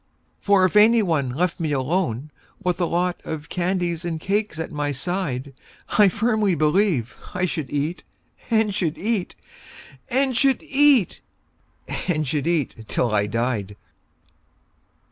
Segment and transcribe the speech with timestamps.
[0.39, 2.31] For if any one left me alone
[2.63, 5.53] with a lot Of candies and cakes at my side,
[5.89, 8.01] I firmly believe I should eat,
[8.49, 9.35] and should eat,
[10.09, 11.21] And should eat,
[12.07, 13.75] and should eat, till I died.